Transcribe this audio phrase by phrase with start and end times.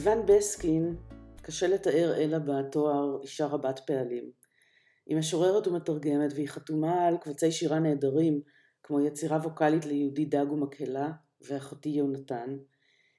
[0.00, 0.96] את סיון בסקין
[1.42, 4.30] קשה לתאר אלא בתואר אישה רבת פעלים.
[5.06, 8.40] היא משוררת ומתרגמת והיא חתומה על קבצי שירה נהדרים
[8.82, 11.10] כמו יצירה ווקאלית ליהודי דג ומקהלה
[11.40, 12.56] ואחותי יונתן.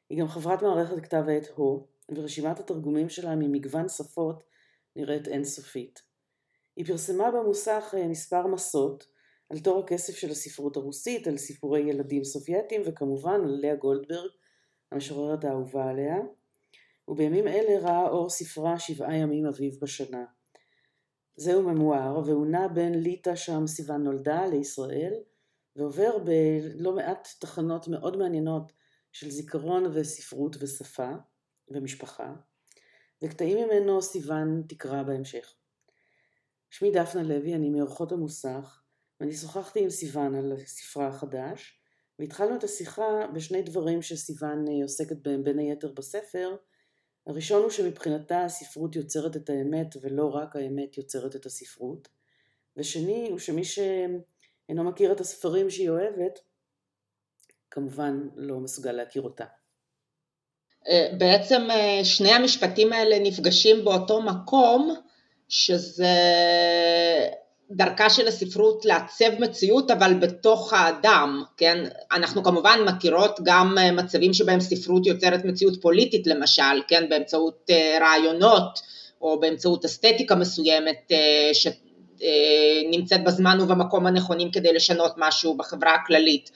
[0.09, 4.44] היא גם חברת מערכת כתב העת הו ורשימת התרגומים שלה ממגוון שפות
[4.95, 6.00] נראית אינסופית.
[6.75, 9.08] היא פרסמה במוסך אה, מספר מסות
[9.50, 14.30] על תור הכסף של הספרות הרוסית, על סיפורי ילדים סובייטים וכמובן על לאה גולדברג,
[14.91, 16.16] המשוררת האהובה עליה,
[17.11, 20.25] ובימים אלה ראה אור ספרה שבעה ימים אביב בשנה.
[21.35, 25.13] זהו ממואר והוא נע בין ליטא שם סיוון נולדה לישראל
[25.75, 28.73] ועובר בלא מעט תחנות מאוד מעניינות
[29.11, 31.11] של זיכרון וספרות ושפה
[31.69, 32.33] ומשפחה
[33.23, 35.53] וקטעים ממנו סיוון תקרא בהמשך.
[36.69, 38.81] שמי דפנה לוי, אני מאורחות המוסך
[39.19, 41.81] ואני שוחחתי עם סיוון על ספרה החדש
[42.19, 46.55] והתחלנו את השיחה בשני דברים שסיוון אה, עוסקת בהם בין היתר בספר.
[47.27, 52.08] הראשון הוא שמבחינתה הספרות יוצרת את האמת ולא רק האמת יוצרת את הספרות.
[52.77, 56.39] ושני הוא שמי שאינו מכיר את הספרים שהיא אוהבת,
[57.72, 59.45] כמובן לא מסוגל להכיר אותה.
[60.88, 64.95] אה, בעצם אה, שני המשפטים האלה נפגשים באותו מקום,
[65.49, 66.05] שזה
[67.75, 71.83] דרכה של הספרות לעצב מציאות אבל בתוך האדם, כן?
[72.11, 77.09] אנחנו כמובן מכירות גם אה, מצבים שבהם ספרות יוצרת מציאות פוליטית למשל, כן?
[77.09, 78.80] באמצעות אה, רעיונות
[79.22, 86.52] או באמצעות אסתטיקה מסוימת אה, שנמצאת בזמן ובמקום הנכונים כדי לשנות משהו בחברה הכללית.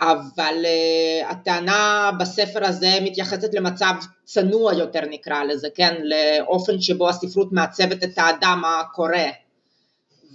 [0.00, 3.92] אבל uh, הטענה בספר הזה מתייחסת למצב
[4.24, 5.94] צנוע יותר נקרא לזה, כן?
[6.02, 9.43] לאופן שבו הספרות מעצבת את האדם הקורא.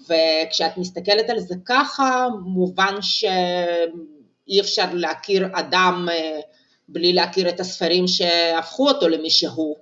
[0.09, 6.39] וכשאת מסתכלת על זה ככה, מובן שאי אפשר להכיר אדם אה,
[6.87, 9.75] בלי להכיר את הספרים שהפכו אותו למי שהוא.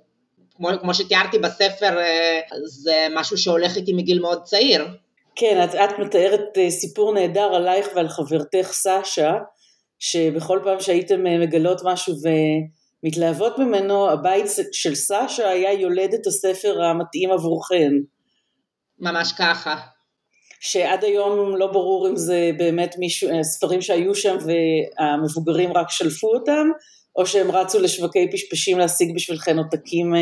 [0.56, 4.86] כמו, כמו שתיארתי בספר, אה, זה משהו שהולך איתי מגיל מאוד צעיר.
[5.36, 9.32] כן, את, את מתארת אה, סיפור נהדר עלייך ועל חברתך סשה,
[9.98, 12.14] שבכל פעם שהייתם מגלות משהו
[13.02, 17.92] ומתלהבות ממנו, הבית של סשה היה יולד את הספר המתאים עבורכן.
[18.98, 19.76] ממש ככה.
[20.60, 26.66] שעד היום לא ברור אם זה באמת מישהו, ספרים שהיו שם והמבוגרים רק שלפו אותם,
[27.16, 30.20] או שהם רצו לשווקי פשפשים להשיג בשבילכם עותקים אה,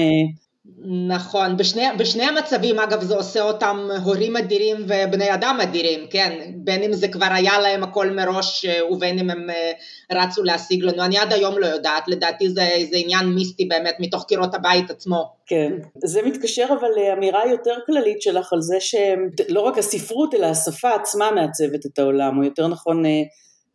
[1.09, 6.83] נכון, בשני, בשני המצבים אגב זה עושה אותם הורים אדירים ובני אדם אדירים, כן, בין
[6.83, 9.73] אם זה כבר היה להם הכל מראש אה, ובין אם הם אה,
[10.13, 14.25] רצו להשיג לנו, אני עד היום לא יודעת, לדעתי זה, זה עניין מיסטי באמת מתוך
[14.29, 15.33] קירות הבית עצמו.
[15.47, 15.73] כן,
[16.05, 21.31] זה מתקשר אבל לאמירה יותר כללית שלך על זה שלא רק הספרות אלא השפה עצמה
[21.31, 23.23] מעצבת את העולם, או יותר נכון אה,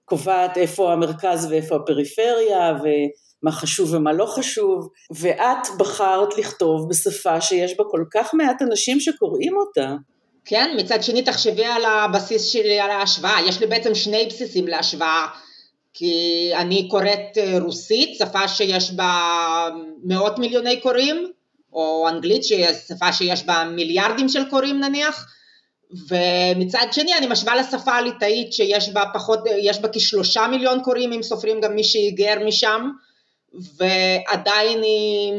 [0.06, 2.88] קובעת איפה המרכז ואיפה הפריפריה, ו...
[3.44, 9.00] מה חשוב ומה לא חשוב, ואת בחרת לכתוב בשפה שיש בה כל כך מעט אנשים
[9.00, 9.96] שקוראים אותה.
[10.46, 15.28] כן, מצד שני תחשבי על הבסיס שלי, על ההשוואה, יש לי בעצם שני בסיסים להשוואה,
[15.94, 19.12] כי אני קוראת אה, רוסית, שפה שיש בה
[20.04, 21.32] מאות מיליוני קוראים,
[21.74, 22.44] או אנגלית,
[22.88, 25.26] שפה שיש בה מיליארדים של קוראים נניח,
[26.08, 31.24] ומצד שני אני משווה לשפה הליטאית שיש בה פחות, יש בה כשלושה מיליון קוראים אם
[31.24, 32.90] סופרים גם מי שהיגר משם,
[33.54, 35.34] ועדיין היא,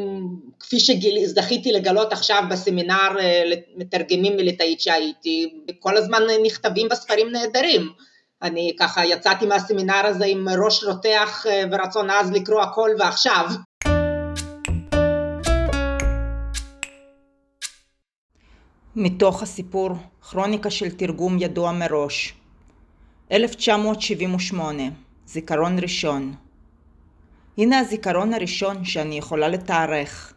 [0.60, 3.42] כפי שזכיתי לגלות עכשיו בסמינר אה,
[3.76, 7.92] מתרגמים מליטאית שהייתי, כל הזמן נכתבים בספרים נהדרים.
[8.42, 13.46] אני ככה יצאתי מהסמינר הזה עם ראש רותח אה, ורצון עז לקרוא הכל ועכשיו.
[18.96, 19.90] מתוך הסיפור
[20.30, 22.34] כרוניקה של תרגום ידוע מראש
[23.32, 24.82] 1978
[25.26, 26.34] זיכרון ראשון
[27.58, 30.32] הנה הזיכרון הראשון שאני יכולה לתארך.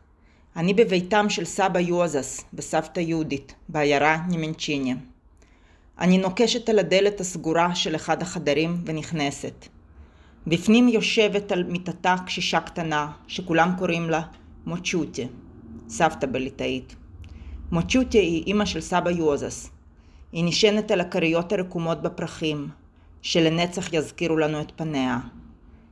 [0.56, 4.96] אני בביתם של סבא יוזס וסבתא יהודית, בעיירה נימנצ'יני.
[6.00, 9.68] אני נוקשת על הדלת הסגורה של אחד החדרים ונכנסת.
[10.48, 14.22] בפנים יושבת על מיטתה קשישה קטנה, שכולם קוראים לה
[14.66, 15.28] מוצ'וטי,
[15.90, 16.96] סבתא בליטאית.
[17.72, 19.70] מוצ'וטי היא אימא של סבא יוזס.
[20.32, 22.70] היא נשענת על הכריות הרקומות בפרחים,
[23.22, 25.20] שלנצח יזכירו לנו את פניה.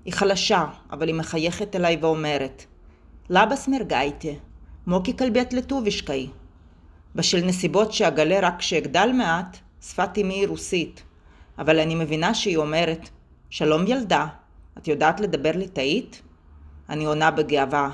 [0.05, 2.65] היא חלשה, אבל היא מחייכת אליי ואומרת,
[3.29, 4.29] לבס מרגייטה,
[4.87, 6.29] מוקי כלביית לטובישקאי.
[7.15, 11.03] בשל נסיבות שאגלה רק כשאגדל מעט, שפת אמי היא רוסית,
[11.57, 13.09] אבל אני מבינה שהיא אומרת,
[13.49, 14.27] שלום ילדה,
[14.77, 16.21] את יודעת לדבר ליטאית?
[16.89, 17.89] אני עונה בגאווה,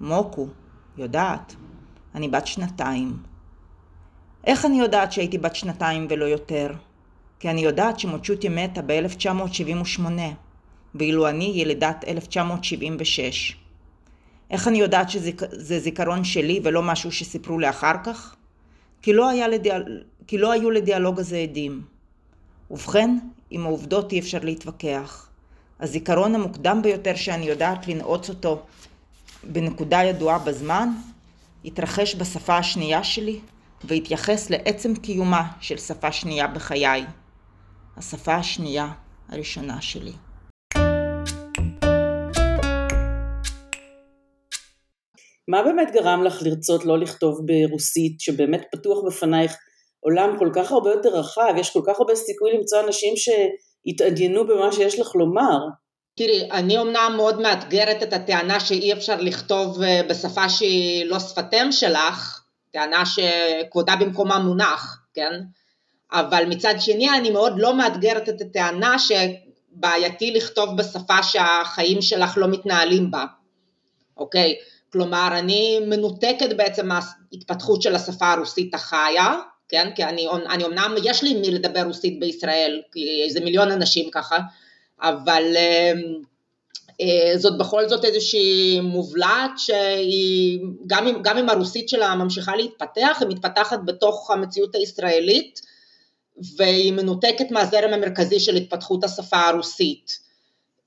[0.00, 0.46] מוקו,
[0.96, 1.54] יודעת,
[2.14, 3.16] אני בת שנתיים.
[4.46, 6.72] איך אני יודעת שהייתי בת שנתיים ולא יותר?
[7.40, 10.08] כי אני יודעת שמוצ'וטי מתה ב-1978.
[10.94, 13.56] ואילו אני ילידת 1976.
[14.50, 18.36] איך אני יודעת שזה זיכרון שלי ולא משהו שסיפרו לי אחר כך?
[19.02, 20.02] כי לא, לדיאל...
[20.26, 21.82] כי לא היו לדיאלוג הזה עדים.
[22.70, 23.18] ובכן,
[23.50, 25.28] עם העובדות אי אפשר להתווכח.
[25.80, 28.62] הזיכרון המוקדם ביותר שאני יודעת לנעוץ אותו
[29.44, 30.88] בנקודה ידועה בזמן,
[31.64, 33.40] התרחש בשפה השנייה שלי
[33.84, 37.06] והתייחס לעצם קיומה של שפה שנייה בחיי.
[37.96, 38.92] השפה השנייה
[39.28, 40.12] הראשונה שלי.
[45.48, 49.56] מה באמת גרם לך לרצות לא לכתוב ברוסית, שבאמת פתוח בפנייך
[50.00, 54.72] עולם כל כך הרבה יותר רחב, יש כל כך הרבה סיכוי למצוא אנשים שיתעניינו במה
[54.72, 55.58] שיש לך לומר?
[56.16, 61.72] תראי, אני אמנם מאוד מאתגרת את הטענה שאי אפשר לכתוב אה, בשפה שהיא לא שפתם
[61.72, 62.40] שלך,
[62.72, 65.32] טענה שכבודה במקומה מונח, כן?
[66.12, 72.48] אבל מצד שני אני מאוד לא מאתגרת את הטענה שבעייתי לכתוב בשפה שהחיים שלך לא
[72.48, 73.24] מתנהלים בה,
[74.16, 74.54] אוקיי?
[74.92, 79.34] כלומר, אני מנותקת בעצם מההתפתחות של השפה הרוסית החיה,
[79.68, 79.90] כן?
[79.94, 84.38] כי אני, אני אמנם, יש לי מי לדבר רוסית בישראל, כי זה מיליון אנשים ככה,
[85.00, 85.92] אבל אה,
[87.00, 93.16] אה, זאת בכל זאת איזושהי מובלעת שהיא, גם אם, גם אם הרוסית שלה ממשיכה להתפתח,
[93.20, 95.60] היא מתפתחת בתוך המציאות הישראלית,
[96.56, 100.31] והיא מנותקת מהזרם המרכזי של התפתחות השפה הרוסית.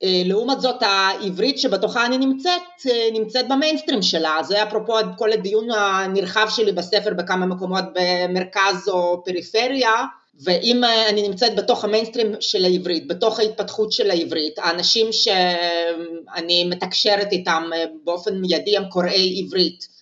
[0.04, 5.72] אה, לעומת זאת העברית שבתוכה אני נמצאת, אה, נמצאת במיינסטרים שלה, זה אפרופו כל הדיון
[5.72, 10.06] הנרחב שלי בספר בכמה מקומות במרכז או פריפריה,
[10.44, 17.32] ואם אה, אני נמצאת בתוך המיינסטרים של העברית, בתוך ההתפתחות של העברית, האנשים שאני מתקשרת
[17.32, 17.70] איתם
[18.04, 19.96] באופן מיידי הם קוראי עברית,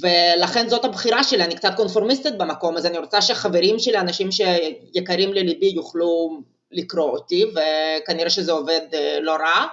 [0.00, 5.32] ולכן זאת הבחירה שלי, אני קצת קונפורמיסטית במקום, אז אני רוצה שחברים שלי, אנשים שיקרים
[5.32, 6.40] לליבי יוכלו
[6.74, 9.66] לקרוא אותי, וכנראה שזה עובד אה, לא רע.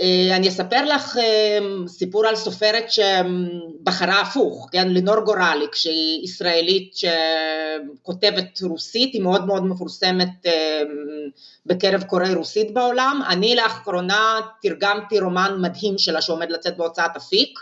[0.00, 1.58] אה, אני אספר לך אה,
[1.88, 9.64] סיפור על סופרת שבחרה הפוך, כן, לינור גורליק, שהיא ישראלית שכותבת רוסית, היא מאוד מאוד
[9.64, 10.46] מפורסמת
[11.66, 13.22] בקרב קוראי רוסית בעולם.
[13.28, 17.58] אני לאחרונה תרגמתי רומן מדהים שלה שעומד לצאת בהוצאת אפיק,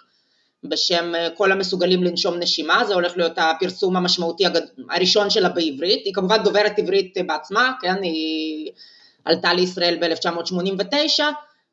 [0.65, 4.61] בשם אה, כל המסוגלים לנשום נשימה, זה הולך להיות הפרסום המשמעותי הגד...
[4.91, 8.71] הראשון שלה בעברית, היא כמובן דוברת עברית בעצמה, כן, היא
[9.25, 11.23] עלתה לישראל ב-1989,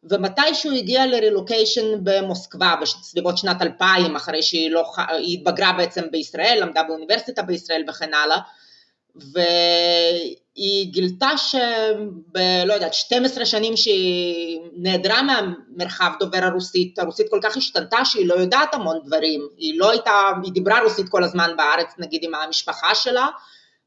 [0.04, 4.92] ומתישהו הגיעה לרילוקיישן במוסקבה בסביבות שנת 2000, אחרי שהיא לא,
[5.34, 8.38] התבגרה בעצם בישראל, למדה באוניברסיטה בישראל וכן הלאה,
[9.16, 10.36] והיא
[10.83, 11.59] גילתה שב...
[12.65, 18.33] לא יודעת, 12 שנים שהיא נעדרה מהמרחב דובר הרוסית, הרוסית כל כך השתנתה שהיא לא
[18.33, 22.95] יודעת המון דברים, היא לא הייתה, היא דיברה רוסית כל הזמן בארץ נגיד עם המשפחה
[22.95, 23.27] שלה,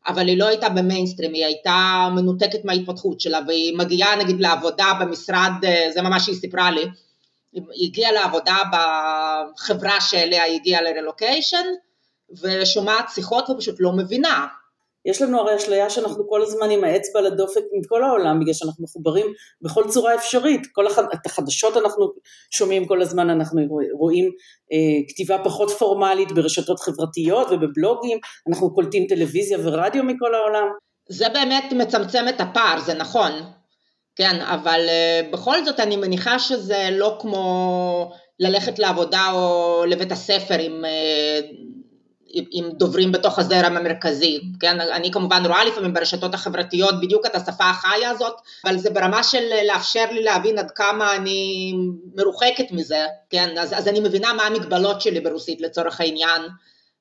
[0.07, 5.53] אבל היא לא הייתה במיינסטרים, היא הייתה מנותקת מההתפתחות שלה, והיא מגיעה נגיד לעבודה במשרד,
[5.95, 6.85] זה ממש היא סיפרה לי,
[7.53, 11.65] היא הגיעה לעבודה בחברה שאליה היא הגיעה לרילוקיישן,
[12.43, 14.47] ושומעת שיחות ופשוט לא מבינה,
[15.07, 18.85] יש לנו הרי אשליה שאנחנו כל הזמן עם האצבע לדופק עם כל העולם, בגלל שאנחנו
[18.85, 19.27] מחוברים
[19.63, 20.67] בכל צורה אפשרית.
[20.73, 20.99] כל הח...
[20.99, 22.13] את החדשות אנחנו
[22.51, 23.61] שומעים כל הזמן, אנחנו
[23.93, 24.31] רואים
[24.73, 30.67] אה, כתיבה פחות פורמלית ברשתות חברתיות ובבלוגים, אנחנו קולטים טלוויזיה ורדיו מכל העולם.
[31.09, 33.33] זה באמת מצמצם את הפער, זה נכון.
[34.17, 40.59] כן, אבל uh, בכל זאת אני מניחה שזה לא כמו ללכת לעבודה או לבית הספר
[40.59, 41.47] עם uh,
[42.51, 47.65] עם דוברים בתוך הזרם המרכזי, כן, אני כמובן רואה לפעמים ברשתות החברתיות בדיוק את השפה
[47.65, 51.73] החיה הזאת, אבל זה ברמה של לאפשר לי להבין עד כמה אני
[52.15, 56.43] מרוחקת מזה, כן, אז, אז אני מבינה מה המגבלות שלי ברוסית לצורך העניין,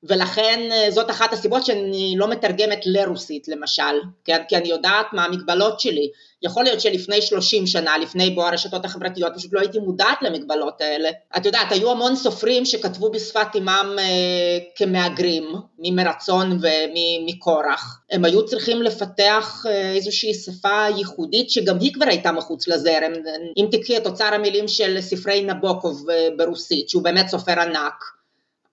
[0.04, 4.42] ולכן אה, זאת אחת הסיבות שאני לא מתרגמת לרוסית למשל, כן?
[4.48, 6.10] כי אני יודעת מה המגבלות שלי.
[6.44, 11.10] יכול להיות שלפני 30 שנה, לפני בוא הרשתות החברתיות, פשוט לא הייתי מודעת למגבלות האלה.
[11.38, 15.44] את יודעת, היו המון סופרים שכתבו בשפת אימם אה, כמהגרים,
[15.80, 18.02] ממרצון ומקורח.
[18.12, 23.12] הם היו צריכים לפתח אה, איזושהי שפה ייחודית שגם היא כבר הייתה מחוץ לזרם.
[23.58, 28.04] אם תקחי את אוצר המילים של ספרי נבוקוב אה, ברוסית, שהוא באמת סופר ענק,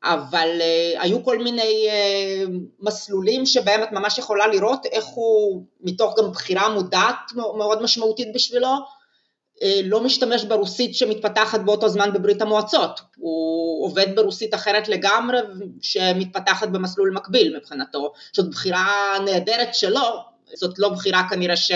[0.04, 6.18] אבל uh, היו כל מיני uh, מסלולים שבהם את ממש יכולה לראות איך הוא, מתוך
[6.18, 13.00] גם בחירה מודעת מאוד משמעותית בשבילו, uh, לא משתמש ברוסית שמתפתחת באותו זמן בברית המועצות,
[13.16, 15.38] הוא עובד ברוסית אחרת לגמרי
[15.82, 20.08] שמתפתחת במסלול מקביל מבחינתו, זאת בחירה נהדרת שלו,
[20.54, 21.72] זאת לא בחירה כנראה ש...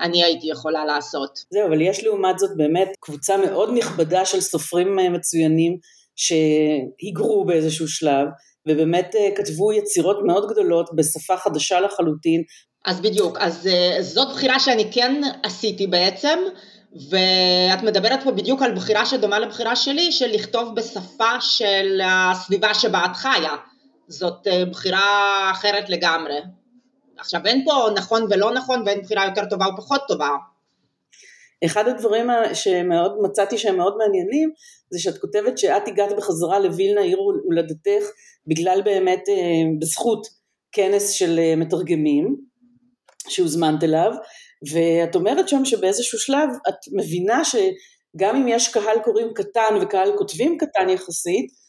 [0.00, 1.38] אני הייתי יכולה לעשות.
[1.50, 5.78] זהו, אבל יש לעומת זאת באמת קבוצה מאוד נכבדה של סופרים מצוינים
[6.20, 8.26] שהיגרו באיזשהו שלב,
[8.68, 12.42] ובאמת אה, כתבו יצירות מאוד גדולות בשפה חדשה לחלוטין.
[12.84, 16.38] אז בדיוק, אז אה, זאת בחירה שאני כן עשיתי בעצם,
[17.10, 23.04] ואת מדברת פה בדיוק על בחירה שדומה לבחירה שלי, של לכתוב בשפה של הסביבה שבה
[23.10, 23.56] את חיה.
[24.08, 26.38] זאת אה, בחירה אחרת לגמרי.
[27.18, 30.30] עכשיו אין פה נכון ולא נכון ואין בחירה יותר טובה או פחות טובה.
[31.64, 34.52] אחד הדברים שמאוד מצאתי שהם מאוד מעניינים
[34.90, 38.04] זה שאת כותבת שאת הגעת בחזרה לווילנה עיר הולדתך
[38.46, 40.26] בגלל באמת אה, בזכות
[40.72, 42.36] כנס של אה, מתרגמים
[43.28, 44.12] שהוזמנת אליו
[44.72, 50.58] ואת אומרת שם שבאיזשהו שלב את מבינה שגם אם יש קהל קוראים קטן וקהל כותבים
[50.58, 51.60] קטן יחסית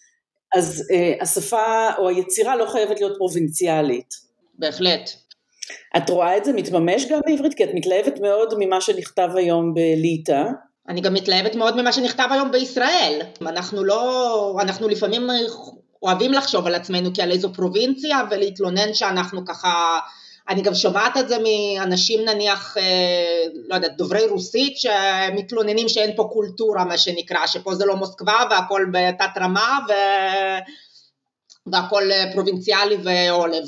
[0.55, 4.13] אז uh, השפה או היצירה לא חייבת להיות פרובינציאלית.
[4.59, 5.09] בהחלט.
[5.97, 7.53] את רואה את זה מתממש גם בעברית?
[7.53, 10.43] כי את מתלהבת מאוד ממה שנכתב היום בליטא.
[10.87, 13.21] אני גם מתלהבת מאוד ממה שנכתב היום בישראל.
[13.41, 15.29] אנחנו לא, אנחנו לפעמים
[16.03, 19.99] אוהבים לחשוב על עצמנו כעל איזו פרובינציה ולהתלונן שאנחנו ככה,
[20.49, 26.29] אני גם שומעת את זה מאנשים נניח, אה, לא יודעת, דוברי רוסית שמתלוננים שאין פה
[26.33, 29.91] קולטורה מה שנקרא, שפה זה לא מוסקבה והכל בתת רמה ו...
[31.71, 33.63] והכל פרובינציאלי ועולב.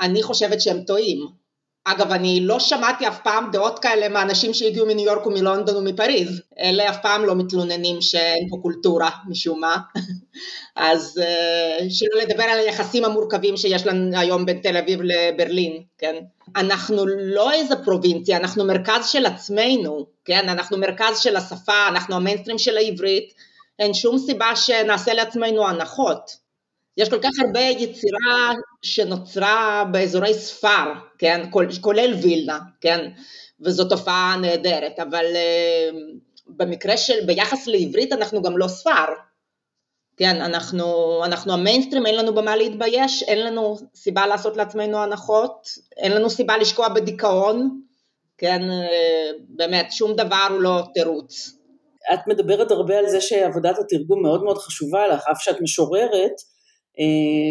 [0.00, 1.41] אני חושבת שהם טועים.
[1.84, 6.42] אגב, אני לא שמעתי אף פעם דעות כאלה מאנשים שהגיעו מניו יורק ומלונדון ומפריז.
[6.58, 9.76] אלה אף פעם לא מתלוננים שאין פה קולטורה משום מה.
[10.76, 16.14] אז uh, שלא לדבר על היחסים המורכבים שיש לנו היום בין תל אביב לברלין, כן?
[16.56, 20.48] אנחנו לא איזה פרובינציה, אנחנו מרכז של עצמנו, כן?
[20.48, 23.34] אנחנו מרכז של השפה, אנחנו המיינסטרים של העברית,
[23.78, 26.41] אין שום סיבה שנעשה לעצמנו הנחות.
[26.96, 31.46] יש כל כך הרבה יצירה שנוצרה באזורי ספר, כן,
[31.80, 33.10] כולל וילנה, כן,
[33.60, 35.96] וזו תופעה נהדרת, אבל uh,
[36.46, 39.06] במקרה של, ביחס לעברית אנחנו גם לא ספר,
[40.16, 46.12] כן, אנחנו, אנחנו המיינסטרים, אין לנו במה להתבייש, אין לנו סיבה לעשות לעצמנו הנחות, אין
[46.12, 47.80] לנו סיבה לשקוע בדיכאון,
[48.38, 51.58] כן, uh, באמת, שום דבר הוא לא תירוץ.
[52.14, 56.51] את מדברת הרבה על זה שעבודת התרגום מאוד מאוד חשובה לך, אף שאת משוררת, אה,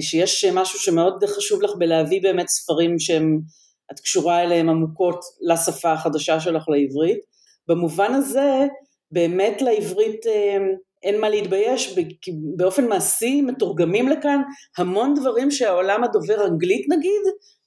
[0.01, 6.63] שיש משהו שמאוד חשוב לך בלהביא באמת ספרים שאת קשורה אליהם עמוקות לשפה החדשה שלך
[6.69, 7.19] לעברית.
[7.67, 8.65] במובן הזה,
[9.11, 10.57] באמת לעברית אה,
[11.03, 14.41] אין מה להתבייש, כי באופן מעשי מתורגמים לכאן
[14.77, 17.21] המון דברים שהעולם הדובר אנגלית נגיד,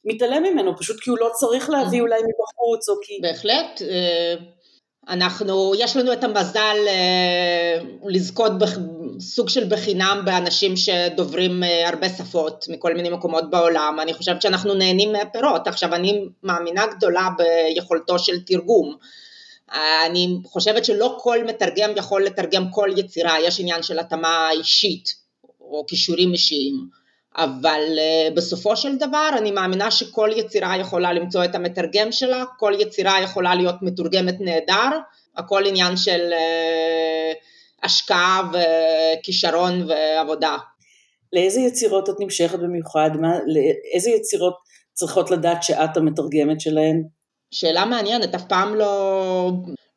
[0.04, 3.18] מתעלם ממנו, פשוט כי הוא לא צריך להביא אולי מבחוץ, או כי...
[3.22, 3.82] בהחלט.
[5.08, 6.76] אה, אנחנו, יש לנו את המזל
[8.06, 8.52] לזכות
[9.20, 14.74] סוג של בחינם באנשים שדוברים אה, הרבה שפות מכל מיני מקומות בעולם, אני חושבת שאנחנו
[14.74, 15.66] נהנים מהפירות.
[15.66, 18.96] עכשיו אני מאמינה גדולה ביכולתו של תרגום.
[20.06, 25.14] אני חושבת שלא כל מתרגם יכול לתרגם כל יצירה, יש עניין של התאמה אישית
[25.60, 26.88] או כישורים אישיים,
[27.36, 32.72] אבל אה, בסופו של דבר אני מאמינה שכל יצירה יכולה למצוא את המתרגם שלה, כל
[32.78, 34.98] יצירה יכולה להיות מתורגמת נהדר,
[35.36, 37.32] הכל עניין של אה,
[37.82, 40.56] השקעה וכישרון ועבודה.
[41.32, 43.10] לאיזה יצירות את נמשכת במיוחד?
[43.20, 44.54] מה, לאיזה יצירות
[44.92, 47.02] צריכות לדעת שאת המתרגמת שלהן?
[47.50, 49.50] שאלה מעניינת, אף פעם לא,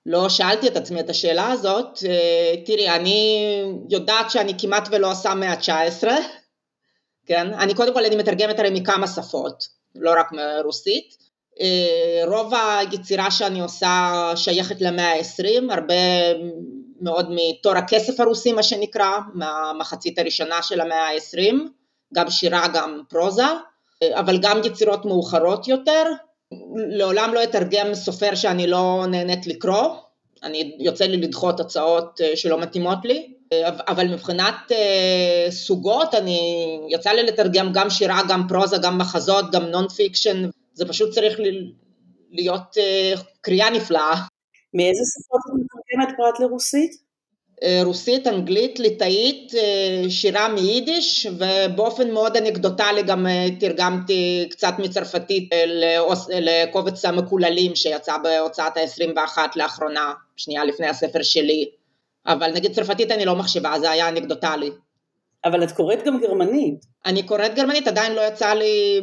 [0.05, 1.99] לא שאלתי את עצמי את השאלה הזאת.
[2.09, 3.41] אה, תראי, אני
[3.89, 6.07] יודעת שאני כמעט ולא עושה מאה ה-19,
[7.27, 7.53] כן?
[7.53, 11.17] אני קודם כל אני מתרגמת הרי מכמה שפות, לא רק מרוסית.
[11.61, 15.93] אה, רוב היצירה שאני עושה שייכת למאה ה-20, הרבה
[17.01, 21.55] מאוד מתור הכסף הרוסי מה שנקרא, מהמחצית הראשונה של המאה ה-20,
[22.13, 23.47] גם שירה גם פרוזה,
[24.13, 26.03] אבל גם יצירות מאוחרות יותר.
[26.89, 29.95] לעולם לא אתרגם סופר שאני לא נהנית לקרוא,
[30.43, 33.33] אני יוצא לי לדחות הצעות אה, שלא מתאימות לי,
[33.87, 36.39] אבל מבחינת uh, סוגות, אני,
[36.89, 41.39] יצא לי לתרגם גם שירה, גם פרוזה, גם מחזות, גם non fiction, זה פשוט צריך
[42.31, 44.15] להיות אה, קריאה נפלאה.
[44.73, 47.07] מאיזה שפות את מתרגמת פרט לרוסית?
[47.63, 55.49] אה, רוסית, אנגלית, ליטאית, אה, שירה מיידיש ובאופן מאוד אנקדוטלי גם אה, תרגמתי קצת מצרפתית
[56.29, 61.69] לקובץ המקוללים שיצא בהוצאת ה-21 לאחרונה, שנייה לפני הספר שלי,
[62.27, 64.71] אבל נגיד צרפתית אני לא מחשיבה, זה היה אנקדוטלי.
[65.45, 66.85] אבל את קוראת גם גרמנית.
[67.05, 69.01] אני קוראת גרמנית, עדיין לא יצא לי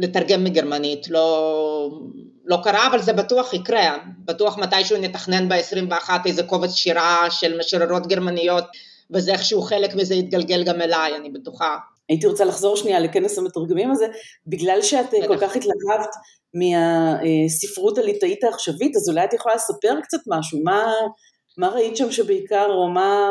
[0.00, 1.90] לתרגם מגרמנית, לא,
[2.44, 8.06] לא קרה, אבל זה בטוח יקרה, בטוח מתישהו נתכנן ב-21 איזה קובץ שירה של משוררות
[8.06, 8.64] גרמניות,
[9.10, 11.76] וזה איכשהו חלק מזה יתגלגל גם אליי, אני בטוחה.
[12.08, 14.06] הייתי רוצה לחזור שנייה לכנס המתרגמים הזה,
[14.46, 16.10] בגלל שאת אה, כל כך התלהבת
[16.54, 20.92] מהספרות הליטאית העכשווית, אז אולי את יכולה לספר קצת משהו, מה,
[21.58, 23.30] מה ראית שם שבעיקר, או מה,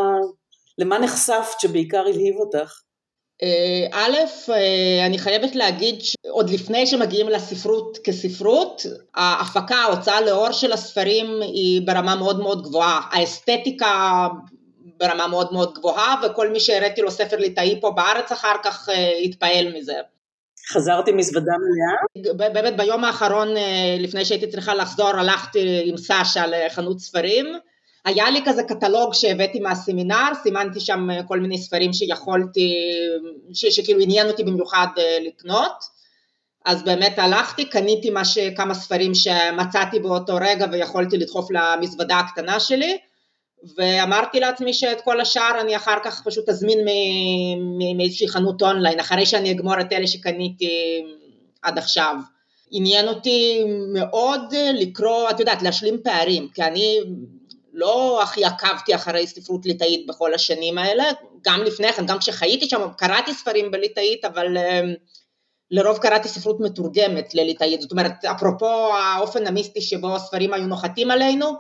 [0.77, 2.81] למה נחשפת שבעיקר הלהיב אותך?
[3.43, 4.17] אה, א',
[4.49, 8.81] אה, אני חייבת להגיד שעוד לפני שמגיעים לספרות כספרות,
[9.15, 13.01] ההפקה, ההוצאה לאור של הספרים היא ברמה מאוד מאוד גבוהה.
[13.11, 14.27] האסתטיקה
[14.99, 18.89] ברמה מאוד מאוד גבוהה, וכל מי שהראיתי לו ספר ליטאי פה בארץ אחר כך
[19.23, 19.95] התפעל מזה.
[20.71, 22.49] חזרתי מזוודה מלאה?
[22.53, 23.47] באמת ביום האחרון
[23.99, 27.45] לפני שהייתי צריכה לחזור הלכתי עם סשה לחנות ספרים
[28.05, 32.73] היה לי כזה קטלוג שהבאתי מהסמינר, סימנתי שם אה, כל מיני ספרים שיכולתי,
[33.53, 36.01] ש, שכאילו עניין אותי במיוחד אה, לקנות,
[36.65, 42.97] אז באמת הלכתי, קניתי ש, כמה ספרים שמצאתי באותו רגע ויכולתי לדחוף למזוודה הקטנה שלי,
[43.77, 46.79] ואמרתי לעצמי שאת כל השאר אני אחר כך פשוט אזמין
[47.97, 51.03] מאיזושהי חנות אונליין, אחרי שאני אגמור את אלה שקניתי
[51.61, 52.15] עד עכשיו.
[52.71, 54.41] עניין אותי מאוד
[54.73, 56.99] לקרוא, את יודעת, להשלים פערים, כי אני
[57.73, 61.03] לא הכי עקבתי אחרי ספרות ליטאית בכל השנים האלה,
[61.41, 64.93] גם לפני כן, גם כשחייתי שם, קראתי ספרים בליטאית, אבל אמ,
[65.71, 71.53] לרוב קראתי ספרות מתורגמת לליטאית, זאת אומרת, אפרופו האופן המיסטי שבו הספרים היו נוחתים עלינו,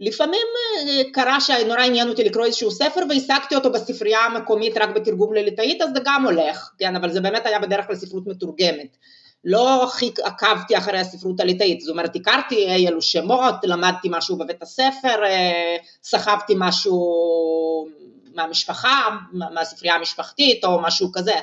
[0.00, 0.46] לפעמים
[0.78, 5.82] אה, קרה שנורא עניין אותי לקרוא איזשהו ספר והשגתי אותו בספרייה המקומית רק בתרגום לליטאית,
[5.82, 8.96] אז זה גם הולך, כן, אבל זה באמת היה בדרך כלל ספרות מתורגמת.
[9.44, 9.88] לא
[10.24, 15.76] עקבתי אחרי הספרות הליטאית, זאת אומרת הכרתי אי אלו שמות, למדתי משהו בבית הספר, אה,
[16.02, 17.88] סחבתי משהו
[18.34, 21.34] מהמשפחה, מהספרייה המשפחתית או משהו כזה,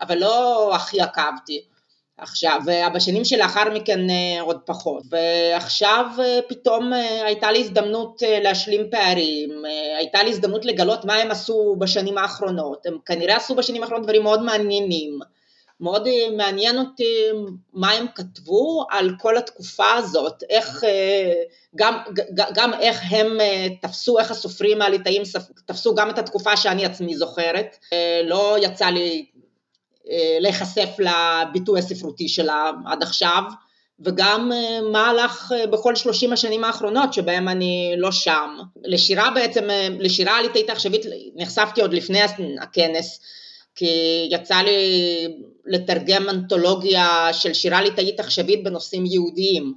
[0.00, 1.62] אבל לא הכי עקבתי.
[2.18, 2.60] עכשיו,
[2.94, 6.92] בשנים שלאחר מכן אה, עוד פחות, ועכשיו אה, פתאום
[7.24, 9.62] הייתה לי הזדמנות להשלים פערים,
[9.98, 14.22] הייתה לי הזדמנות לגלות מה הם עשו בשנים האחרונות, הם כנראה עשו בשנים האחרונות דברים
[14.22, 15.18] מאוד מעניינים,
[15.80, 17.14] מאוד אה, מעניין אותי
[17.72, 21.32] מה הם כתבו על כל התקופה הזאת, איך, אה,
[21.76, 21.98] גם,
[22.54, 25.22] גם איך הם אה, תפסו, איך הסופרים הליטאים
[25.66, 27.76] תפסו גם את התקופה שאני עצמי זוכרת,
[28.24, 29.26] לא יצא לי
[30.40, 33.42] להיחשף לביטוי הספרותי שלה עד עכשיו,
[34.00, 34.52] וגם
[34.92, 38.56] מה הלך בכל שלושים השנים האחרונות שבהם אני לא שם.
[38.84, 42.20] לשירה בעצם, לשירה הליטאית העכשווית נחשפתי עוד לפני
[42.60, 43.20] הכנס,
[43.78, 44.78] כי יצא לי
[45.68, 49.74] לתרגם אנתולוגיה של שירה ליטאית עכשווית בנושאים יהודיים,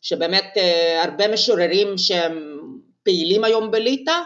[0.00, 2.58] שבאמת אה, הרבה משוררים שהם
[3.02, 4.20] פעילים היום בליטא,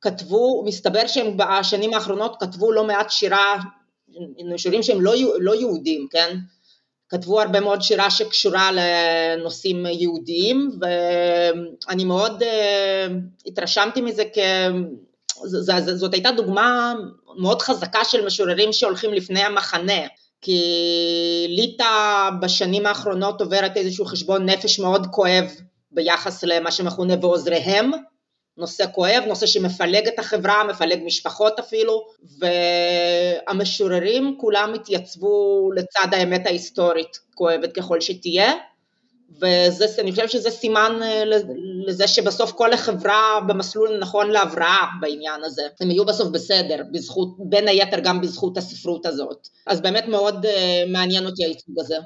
[0.00, 3.56] כתבו, מסתבר שהם בשנים האחרונות כתבו לא מעט שירה,
[4.54, 6.36] משוררים שהם לא, לא יהודים, כן?
[7.08, 12.46] כתבו הרבה מאוד שירה שקשורה לנושאים יהודיים ואני מאוד uh,
[13.46, 14.38] התרשמתי מזה כ...
[15.94, 16.94] זאת הייתה דוגמה
[17.38, 20.06] מאוד חזקה של משוררים שהולכים לפני המחנה,
[20.42, 25.50] כי ליטא בשנים האחרונות עוברת איזשהו חשבון נפש מאוד כואב
[25.90, 27.90] ביחס למה שמכונה ועוזריהם,
[28.56, 32.06] נושא כואב, נושא שמפלג את החברה, מפלג משפחות אפילו,
[33.48, 38.52] והמשוררים כולם התייצבו לצד האמת ההיסטורית, כואבת ככל שתהיה,
[39.40, 41.22] ואני חושבת שזה סימן אה,
[41.86, 45.62] לזה שבסוף כל החברה במסלול הנכון להבראה בעניין הזה.
[45.80, 49.48] הם יהיו בסוף בסדר, בזכות, בין היתר גם בזכות הספרות הזאת.
[49.66, 51.96] אז באמת מאוד אה, מעניין אותי הייצוג הזה.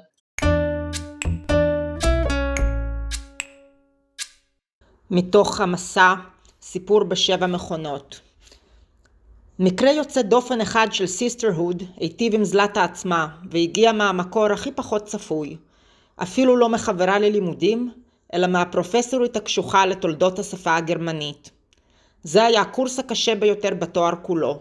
[5.11, 6.15] מתוך המסע
[6.63, 8.21] סיפור בשבע מכונות.
[9.59, 15.57] מקרה יוצא דופן אחד של sisterhood היטיב עם זלטה עצמה והגיע מהמקור הכי פחות צפוי.
[16.23, 17.91] אפילו לא מחברה ללימודים,
[18.35, 21.51] אלא מהפרופסורית הקשוחה לתולדות השפה הגרמנית.
[22.23, 24.61] זה היה הקורס הקשה ביותר בתואר כולו.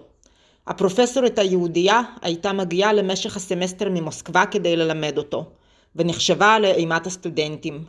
[0.67, 5.45] הפרופסורית היהודייה הייתה מגיעה למשך הסמסטר ממוסקבה כדי ללמד אותו,
[5.95, 7.83] ונחשבה לאימת הסטודנטים.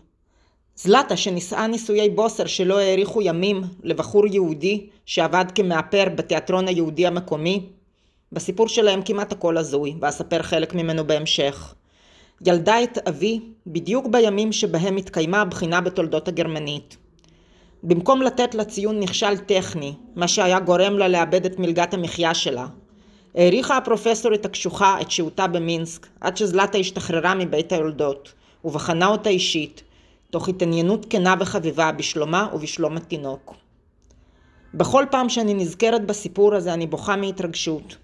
[0.77, 7.67] זלטה שנישאה נישואי בוסר שלא האריכו ימים לבחור יהודי שעבד כמאפר בתיאטרון היהודי המקומי,
[8.33, 11.75] בסיפור שלהם כמעט הכל הזוי, ואספר חלק ממנו בהמשך.
[12.47, 16.97] ילדה את אבי בדיוק בימים שבהם התקיימה הבחינה בתולדות הגרמנית.
[17.83, 22.67] במקום לתת לה ציון נכשל טכני, מה שהיה גורם לה לאבד את מלגת המחיה שלה,
[23.35, 28.33] העריכה הפרופסורית הקשוחה את שהותה במינסק עד שזלטה השתחררה מבית היולדות,
[28.65, 29.83] ובחנה אותה אישית,
[30.31, 33.55] תוך התעניינות כנה וחביבה בשלומה ובשלום התינוק.
[34.75, 37.97] בכל פעם שאני נזכרת בסיפור הזה אני בוכה מהתרגשות.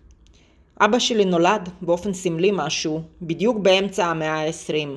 [0.84, 4.88] אבא שלי נולד באופן סמלי משהו, בדיוק באמצע המאה ה-20,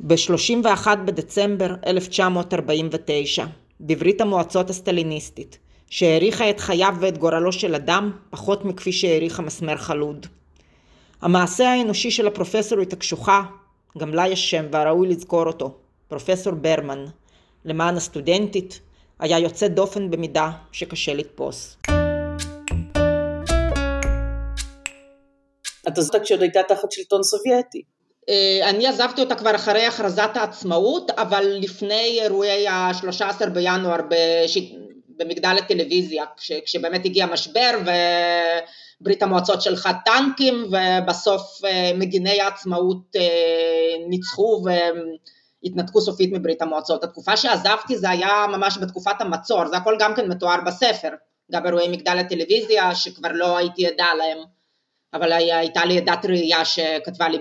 [0.00, 3.44] ב-31 בדצמבר 1949,
[3.80, 5.58] בברית המועצות הסטליניסטית,
[5.90, 10.26] שהאריכה את חייו ואת גורלו של אדם פחות מכפי שהאריכה מסמר חלוד.
[11.20, 13.42] המעשה האנושי של הפרופסורית הקשוחה,
[13.98, 15.74] גם לה יש שם והראוי לזכור אותו,
[16.08, 17.04] פרופסור ברמן,
[17.64, 18.80] למען הסטודנטית,
[19.18, 21.76] היה יוצא דופן במידה שקשה לתפוס.
[25.88, 27.82] את עזבת כשעוד הייתה תחת שלטון סובייטי.
[28.28, 34.58] אה, אני עזבתי אותה כבר אחרי הכרזת העצמאות, אבל לפני אירועי ה-13 בינואר בש...
[35.16, 36.52] במגדל הטלוויזיה, כש...
[36.64, 37.78] כשבאמת הגיע משבר
[39.00, 47.04] וברית המועצות שלחה טנקים ובסוף אה, מגיני העצמאות אה, ניצחו והתנתקו סופית מברית המועצות.
[47.04, 51.10] התקופה שעזבתי זה היה ממש בתקופת המצור, זה הכל גם כן מתואר בספר,
[51.52, 54.38] גם אירועי מגדל הטלוויזיה שכבר לא הייתי עדה להם.
[55.14, 57.38] אבל הייתה לי עדת ראייה שכתבה לי,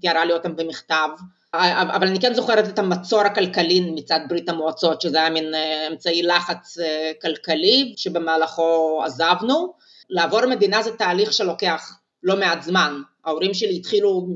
[0.00, 1.08] תיארה לי אותם במכתב,
[1.54, 6.22] אבל אני כן זוכרת את המצור הכלכלי מצד ברית המועצות, שזה היה מין אה, אמצעי
[6.22, 9.72] לחץ אה, כלכלי שבמהלכו עזבנו.
[10.10, 14.26] לעבור מדינה זה תהליך שלוקח לא מעט זמן, ההורים שלי התחילו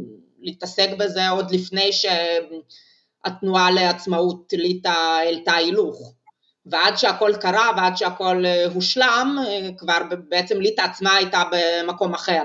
[0.40, 6.12] להתעסק בזה עוד לפני שהתנועה לעצמאות ליטא העלתה הילוך.
[6.66, 9.38] ועד שהכל קרה ועד שהכל אה, הושלם,
[9.78, 12.42] כבר בעצם ליטא עצמה הייתה במקום אחר.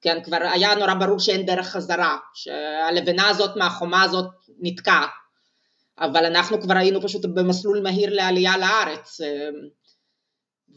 [0.00, 4.30] כן, כבר היה נורא ברור שאין דרך חזרה, שהלבנה הזאת מהחומה הזאת
[4.60, 5.06] נתקעה,
[5.98, 9.20] אבל אנחנו כבר היינו פשוט במסלול מהיר לעלייה לארץ,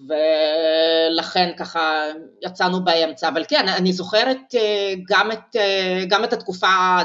[0.08, 2.04] ולכן ככה
[2.42, 6.98] יצאנו באמצע, אבל כן, אני זוכרת אה, גם את, אה, גם את התקופה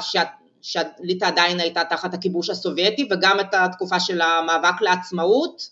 [0.62, 5.62] שליטא עדיין הייתה תחת הכיבוש הסובייטי וגם את התקופה של המאבק לעצמאות,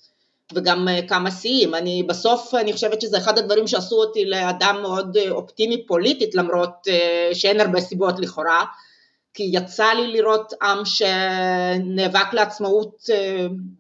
[0.53, 1.75] וגם אה, כמה שיאים.
[1.75, 6.89] אני בסוף, אני חושבת שזה אחד הדברים שעשו אותי לאדם מאוד אה, אופטימי פוליטית, למרות
[6.89, 8.65] אה, שאין הרבה סיבות לכאורה,
[9.35, 13.03] כי יצא לי לראות עם שנאבק לעצמאות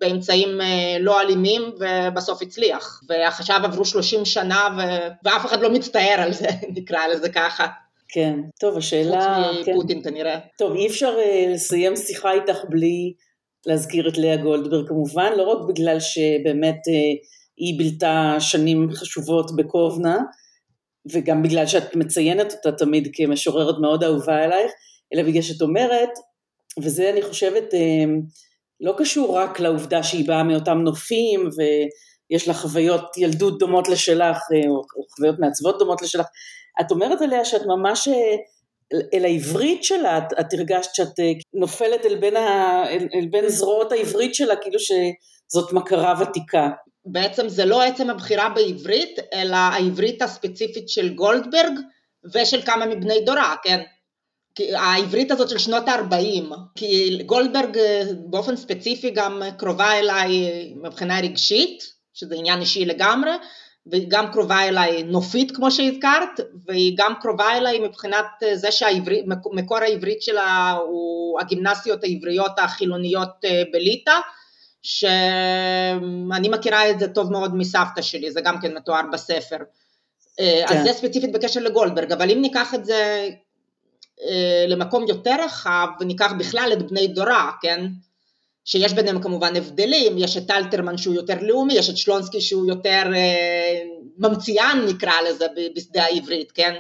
[0.00, 0.60] באמצעים
[1.00, 3.00] לא אלימים ובסוף הצליח.
[3.08, 4.80] ועכשיו עברו 30 שנה ו...
[5.24, 6.46] ואף אחד לא מצטער על זה,
[6.76, 7.66] נקרא לזה ככה.
[8.08, 9.44] כן, טוב, השאלה...
[9.54, 10.10] חוץ מפוטין כן.
[10.10, 10.38] כנראה.
[10.58, 11.16] טוב, אי אפשר
[11.54, 13.12] לסיים שיחה איתך בלי
[13.66, 20.18] להזכיר את לאה גולדברג כמובן, לא רק בגלל שבאמת אה, היא בילתה שנים חשובות בקובנה,
[21.12, 24.72] וגם בגלל שאת מציינת אותה תמיד כמשוררת מאוד אהובה אלייך,
[25.14, 26.10] אלא בגלל שאת אומרת,
[26.82, 28.04] וזה אני חושבת אה,
[28.80, 34.68] לא קשור רק לעובדה שהיא באה מאותם נופים ויש לה חוויות ילדות דומות לשלך, אה,
[34.70, 34.82] או
[35.16, 36.26] חוויות מעצבות דומות לשלך,
[36.80, 38.08] את אומרת עליה שאת ממש
[39.14, 43.48] אל העברית שלה, את, את הרגשת שאת אה, נופלת אל בין, ה, אל, אל בין
[43.48, 46.68] זרועות העברית שלה, כאילו שזאת מכרה ותיקה.
[47.06, 51.72] בעצם זה לא עצם הבחירה בעברית, אלא העברית הספציפית של גולדברג
[52.34, 53.80] ושל כמה מבני דורה, כן?
[54.54, 61.20] כי העברית הזאת של שנות ה-40, כי גולדברג אה, באופן ספציפי גם קרובה אליי מבחינה
[61.20, 61.82] רגשית,
[62.14, 63.30] שזה עניין אישי לגמרי,
[63.86, 69.78] והיא גם קרובה אליי נופית כמו שהזכרת, והיא גם קרובה אליי מבחינת אה, זה שמקור
[69.78, 74.18] העברית שלה הוא הגימנסיות העבריות החילוניות אה, בליטא,
[74.82, 79.56] שאני מכירה את זה טוב מאוד מסבתא שלי, זה גם כן מתואר בספר.
[80.40, 80.76] אה, כן.
[80.76, 83.28] אז זה ספציפית בקשר לגולדברג, אבל אם ניקח את זה
[84.68, 87.84] למקום יותר רחב, וניקח בכלל את בני דורה, כן?
[88.64, 93.02] שיש ביניהם כמובן הבדלים, יש את אלתרמן שהוא יותר לאומי, יש את שלונסקי שהוא יותר
[93.14, 93.82] אה,
[94.18, 95.46] ממציאן נקרא לזה
[95.76, 96.74] בשדה העברית, כן?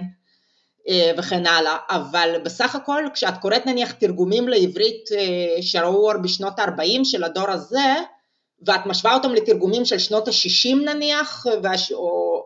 [0.88, 6.58] אה, וכן הלאה, אבל בסך הכל כשאת קוראת נניח תרגומים לעברית אה, שראו אור בשנות
[6.58, 7.94] ה-40 של הדור הזה,
[8.66, 11.92] ואת משווה אותם לתרגומים של שנות ה-60 נניח, והש...
[11.92, 12.44] או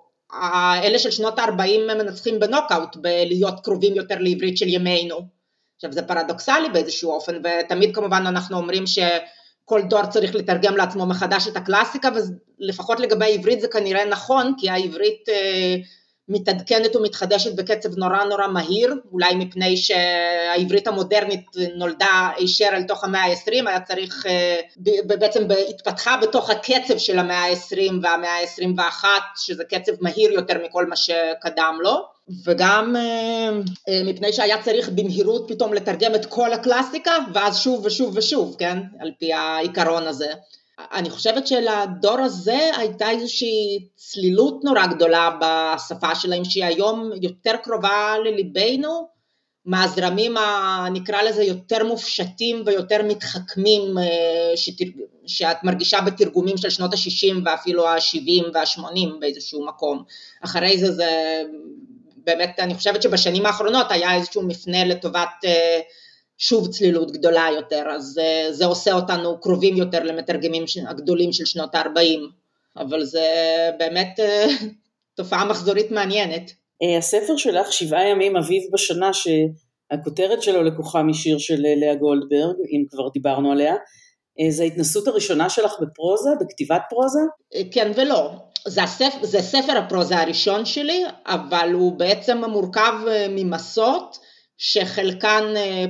[0.82, 5.37] אלה של שנות ה-40 מנצחים בנוקאוט, בלהיות קרובים יותר לעברית של ימינו.
[5.78, 11.48] עכשיו זה פרדוקסלי באיזשהו אופן, ותמיד כמובן אנחנו אומרים שכל דור צריך לתרגם לעצמו מחדש
[11.48, 12.08] את הקלאסיקה,
[12.60, 15.76] ולפחות לגבי העברית זה כנראה נכון, כי העברית אה,
[16.28, 23.24] מתעדכנת ומתחדשת בקצב נורא נורא מהיר, אולי מפני שהעברית המודרנית נולדה הישר אל תוך המאה
[23.24, 24.60] ה-20, היה צריך, אה,
[25.06, 29.04] בעצם התפתחה בתוך הקצב של המאה ה-20 והמאה ה-21,
[29.36, 32.17] שזה קצב מהיר יותר מכל מה שקדם לו.
[32.44, 33.50] וגם אה,
[33.88, 38.78] אה, מפני שהיה צריך במהירות פתאום לתרגם את כל הקלאסיקה ואז שוב ושוב ושוב, כן?
[39.00, 40.32] על פי העיקרון הזה.
[40.92, 48.14] אני חושבת שלדור הזה הייתה איזושהי צלילות נורא גדולה בשפה שלהם שהיא היום יותר קרובה
[48.24, 49.08] לליבנו
[49.64, 54.84] מהזרמים הנקרא לזה יותר מופשטים ויותר מתחכמים אה, שתר...
[55.26, 60.02] שאת מרגישה בתרגומים של שנות ה-60 ואפילו ה-70 וה-80 באיזשהו מקום.
[60.44, 61.42] אחרי זה זה
[62.28, 65.80] באמת אני חושבת שבשנים האחרונות היה איזשהו מפנה לטובת אה,
[66.38, 71.74] שוב צלילות גדולה יותר, אז אה, זה עושה אותנו קרובים יותר למתרגמים הגדולים של שנות
[71.74, 72.20] ה-40,
[72.76, 73.26] אבל זה
[73.78, 74.46] באמת אה,
[75.16, 76.52] תופעה מחזורית מעניינת.
[76.98, 83.08] הספר שלך, שבעה ימים אביב בשנה, שהכותרת שלו לקוחה משיר של לאה גולדברג, אם כבר
[83.08, 83.74] דיברנו עליה,
[84.50, 87.20] זה ההתנסות הראשונה שלך בפרוזה, בכתיבת פרוזה?
[87.72, 88.30] כן ולא.
[88.66, 92.92] זה, הספ, זה ספר הפרוזה הראשון שלי, אבל הוא בעצם מורכב
[93.28, 94.18] ממסות
[94.58, 95.44] שחלקן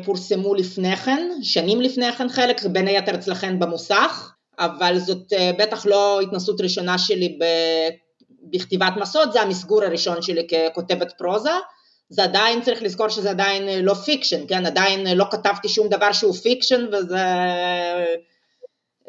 [0.04, 6.20] פורסמו לפני כן, שנים לפני כן חלק, בין היתר אצלכן במוסך, אבל זאת בטח לא
[6.20, 7.38] התנסות ראשונה שלי
[8.52, 11.50] בכתיבת מסות, זה המסגור הראשון שלי ככותבת פרוזה.
[12.11, 14.66] זה עדיין, צריך לזכור שזה עדיין לא fiction, כן?
[14.66, 17.24] עדיין לא כתבתי שום דבר שהוא fiction וזה...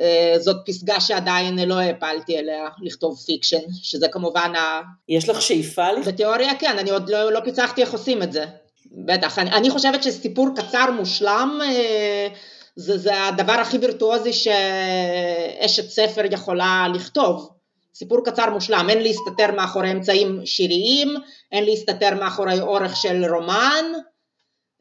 [0.01, 4.81] אה, זאת פסגה שעדיין לא העפלתי אליה לכתוב fiction, שזה כמובן ה...
[5.09, 5.87] יש לך שאיפה?
[6.05, 8.45] בתיאוריה כן, אני עוד לא, לא פיצחתי איך עושים את זה.
[8.91, 12.27] בטח, אני, אני חושבת שסיפור קצר מושלם אה,
[12.75, 17.49] זה, זה הדבר הכי וירטואוזי שאשת ספר יכולה לכתוב.
[17.95, 21.15] סיפור קצר מושלם, אין להסתתר מאחורי אמצעים שיריים,
[21.51, 23.85] אין להסתתר מאחורי אורך של רומן,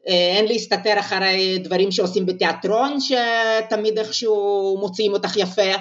[0.05, 5.71] אין להסתתר אחרי דברים שעושים בתיאטרון שתמיד איכשהו מוציאים אותך יפה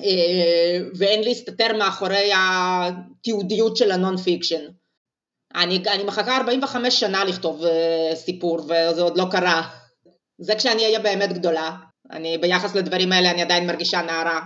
[0.00, 4.64] אה, ואין להסתתר מאחורי התיעודיות של ה non fiction.
[5.54, 9.62] אני, אני מחכה 45 שנה לכתוב אה, סיפור וזה עוד לא קרה.
[10.38, 11.76] זה כשאני אהיה באמת גדולה.
[12.10, 14.40] אני ביחס לדברים האלה אני עדיין מרגישה נערה.